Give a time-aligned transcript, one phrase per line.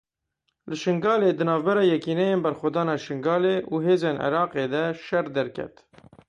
[0.69, 5.73] Li Şingalê di navbera Yekîneyên Berxwedana Şingalê û hêzên Iraqê de şer derket.